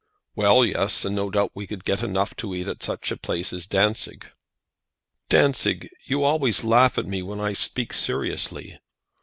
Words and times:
"Well, 0.35 0.65
yes; 0.65 1.05
and 1.05 1.15
no 1.15 1.29
doubt 1.29 1.51
we 1.53 1.67
could 1.67 1.85
get 1.85 2.01
enough 2.01 2.35
to 2.37 2.55
eat 2.55 2.67
at 2.67 2.81
such 2.81 3.11
a 3.11 3.17
place 3.17 3.53
as 3.53 3.67
Dantzic." 3.67 4.31
"Dantzic! 5.29 5.89
you 6.07 6.23
always 6.23 6.63
laugh 6.63 6.97
at 6.97 7.05
me 7.05 7.21
when 7.21 7.39
I 7.39 7.53
speak 7.53 7.93
seriously." 7.93 8.79